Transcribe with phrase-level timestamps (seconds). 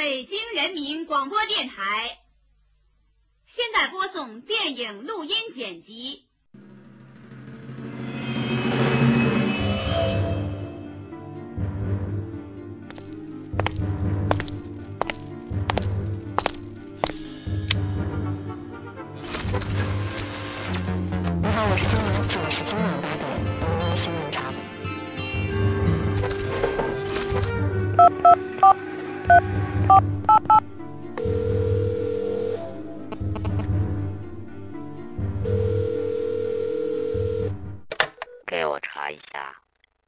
[0.00, 2.18] 北京人民广播电台。
[3.54, 6.24] 现在播送电影录音剪辑。
[21.42, 23.28] 你好，我是金莹，这里是今晚八点
[23.96, 24.50] 《新闻茶》。
[38.46, 39.54] 给我查一下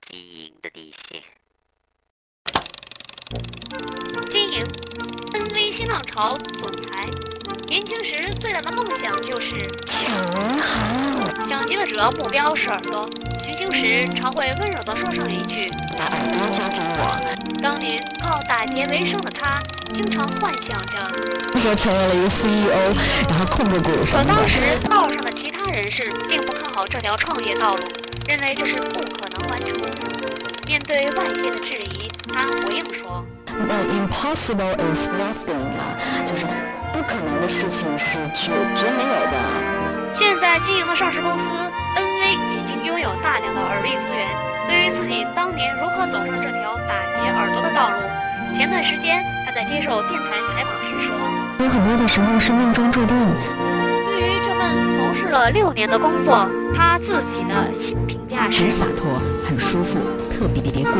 [0.00, 1.22] 金莹的底细。
[4.28, 4.64] 金莹
[5.32, 7.08] ，NV 新浪潮总裁，
[7.72, 13.08] 年轻时最大的梦想就是抢银行，想结的主要目标是耳朵。
[13.38, 17.18] 行刑时常会温柔地说上一句把耳朵交给我。
[17.64, 19.58] ：“当年靠打劫为生的他，
[19.90, 20.98] 经常幻想着，
[21.54, 22.94] 那时候成为了一个 CEO，
[23.26, 24.34] 然后控制股什么的。
[24.34, 24.60] 可当时
[24.90, 27.82] 道上的其他人士并不看好这条创业道路，
[28.28, 29.88] 认为这是不可能完成的。
[30.66, 32.81] 面对外界的质疑，他回应说。”那
[33.92, 36.46] impossible is nothing 啊，就是
[36.92, 39.36] 不可能的事情是绝绝没有的。
[40.12, 42.22] 现在经营的上市公司 NV
[42.56, 44.26] 已经拥有大量的耳力资源。
[44.68, 51.14] 对于自己当年如何走上这条打劫耳朵的道路，前段时间他在接受电台采访时说
[51.58, 53.16] 有很多的时候是命中注定。
[54.94, 57.70] ：“从事了六年的工作，他自己的
[58.06, 59.98] 评价是很：洒脱，很舒服，
[60.32, 60.94] 特别别过瘾。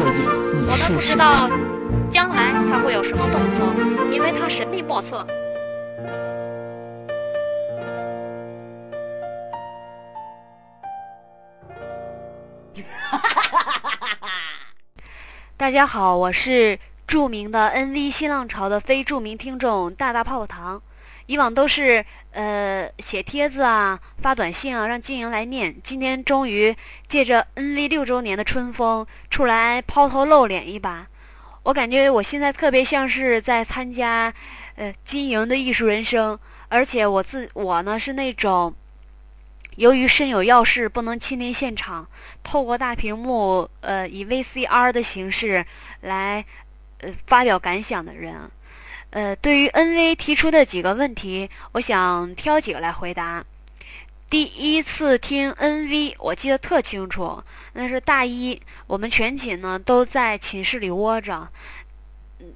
[0.54, 0.92] 你我们。
[0.94, 1.48] 不知道
[2.10, 3.66] 将来他会有什么动作，
[4.12, 5.26] 因为他神秘莫测。
[15.56, 16.76] ”大家好，我是
[17.12, 20.82] 著名的 NV 新浪潮的非著名听众大大泡泡糖。
[21.26, 25.76] 以往都是呃写帖子啊、发短信啊，让经营来念。
[25.84, 26.74] 今天终于
[27.06, 31.06] 借着 NV 六周年的春风，出来抛头露脸一把。
[31.64, 34.32] 我感觉我现在特别像是在参加
[34.76, 36.38] 呃经营的艺术人生，
[36.70, 38.74] 而且我自我呢是那种。
[39.76, 42.06] 由于身有要事不能亲临现场，
[42.42, 45.64] 透过大屏幕，呃，以 VCR 的形式
[46.02, 46.44] 来，
[47.26, 48.50] 发表感想的人，
[49.10, 53.44] 呃，对于 NV 提出的几个问题，我想挑几个来回答。
[54.30, 57.42] 第一次听 NV，我记得特清楚，
[57.74, 61.48] 那是大一，我们全寝呢都在寝室里窝着，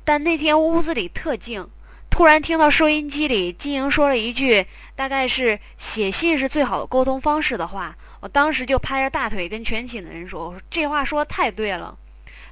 [0.02, 1.68] 但那天屋子里特静。
[2.08, 11.98] 突然听到收音机里金莹说了一句，大概是写信是最好的沟通方式的话，我当时就拍着大腿跟全寝的人说：“我说这话说的太对了。”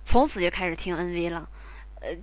[0.04, 1.48] 从此就开始听 NV 了，
[2.04, 2.16] 呃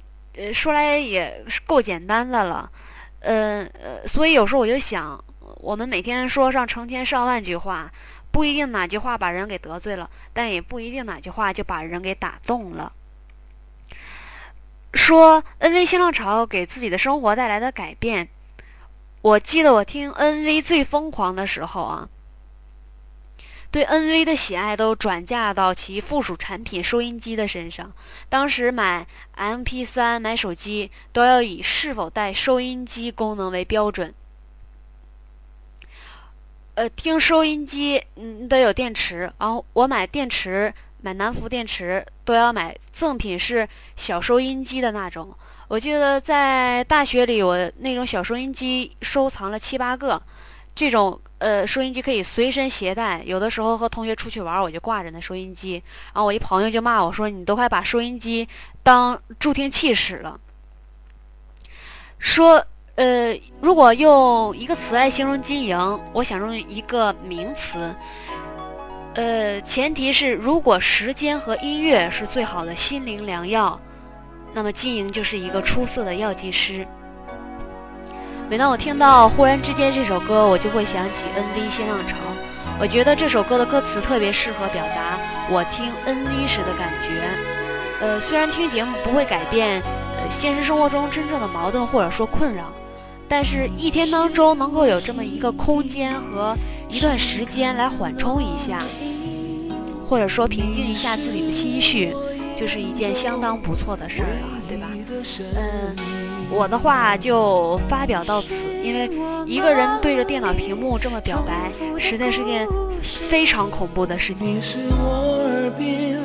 [0.46, 2.72] 呃，说来也是够简单的了，
[3.20, 5.22] 呃呃，所以有时候我就想，
[5.58, 7.92] 我们每天说上成千上万句话，
[8.32, 12.94] 不一定哪句话把人给得罪了，但也不一定哪句话就把人给打动了。
[14.94, 18.30] 说 NV 新浪潮给自己的生活带来的改变，
[19.22, 22.10] 我记得我听 NV 最疯狂的时候啊，
[23.72, 27.92] 对 NV 的喜爱都转嫁到其附属产品收音机的身上。
[28.28, 34.14] 当时买 MP3、买手机都要以是否带收音机功能为标准。
[36.76, 40.74] 呃，听收音机嗯得有电池，然后我买电池。
[41.04, 45.36] 买南孚电池都要买赠品是小收音机的那种。
[45.68, 50.22] 我记得在大学里，我那种小收音机收藏了七八个。
[50.74, 55.84] 这种呃收音机可以随身携带，有的时候和同学出去玩，我就挂着那收音机。
[56.14, 58.48] 然后我一朋友就骂我说：“你都快把收音机
[58.82, 60.40] 当助听器使了。”
[62.18, 62.66] 说
[62.96, 67.94] 呃，如果用一个词来形容金莹，我想用一个名词。
[69.16, 73.80] 呃，前提是如果时间和音乐是最好的心灵良药，
[74.54, 76.88] 那么金莹就是一个出色的药剂师。
[78.52, 82.18] 每当我听到《忽然之间》这首歌，我就会想起 NV 新浪潮。
[82.82, 85.18] 我觉得这首歌的歌词特别适合表达
[85.50, 87.22] 我听 NV 时的感觉。
[88.02, 89.82] 呃，虽然听节目不会改变
[90.18, 92.66] 呃现实生活中真正的矛盾或者说困扰，
[93.26, 96.54] 但是一天当中能够有这么一个空间和
[96.90, 98.80] 一段时间来缓冲一下，
[100.10, 102.14] 或者说平静一下自己的心绪，
[102.60, 104.88] 就是一件相当不错的事儿了，对吧？
[105.58, 105.94] 嗯，
[106.50, 109.12] 我的话就发表到此，因为
[109.46, 111.70] 一个人对着电脑屏幕这么表白，
[112.00, 112.66] 实在是件
[113.02, 114.62] 非常恐怖的事情。
[114.62, 116.18] 是我耳边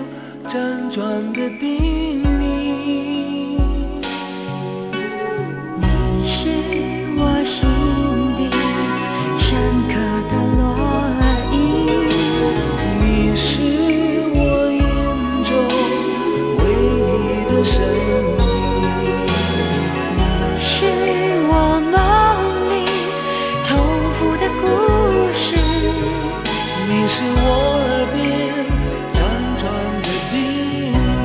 [0.45, 2.26] 辗转的叮
[27.19, 27.33] 是我
[27.81, 28.21] 耳边
[29.15, 29.17] 辗
[29.57, 29.65] 转
[30.03, 30.37] 的叮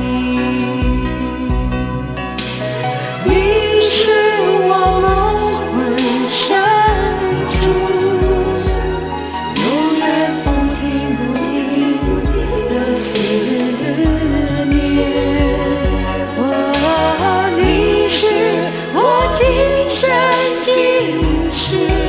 [3.26, 3.30] 你
[3.82, 3.92] 是
[4.68, 4.72] 我
[5.02, 5.04] 梦
[5.68, 5.70] 魂
[6.30, 6.40] 深
[7.50, 7.60] 处
[9.60, 9.64] 永
[9.98, 10.02] 远
[10.42, 10.46] 不
[10.80, 10.80] 停
[12.00, 12.32] 不停
[12.70, 13.04] 的思
[14.70, 14.72] 念
[16.38, 16.40] 哦
[17.54, 17.60] 你
[18.08, 18.16] 是
[18.94, 18.96] 我
[19.34, 19.44] 今
[19.90, 20.00] 生
[20.62, 20.66] 今
[21.52, 22.01] 世